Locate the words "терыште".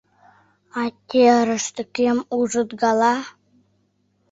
1.09-1.83